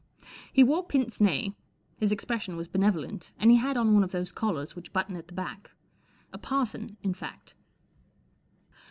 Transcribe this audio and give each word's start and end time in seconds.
He 0.51 0.63
wore 0.63 0.83
pince 0.83 1.21
nez, 1.21 1.51
his 1.99 2.11
expression 2.11 2.55
was 2.57 2.67
benevolent, 2.67 3.33
and 3.37 3.51
he 3.51 3.57
had 3.57 3.77
on 3.77 3.93
one 3.93 4.03
of 4.03 4.11
those 4.11 4.31
collars 4.31 4.75
which 4.75 4.91
button 4.91 5.15
at 5.15 5.27
the 5.27 5.35
back. 5.35 5.69
A 6.33 6.39
parson, 6.39 6.97
in 7.03 7.13
fact. 7.13 7.53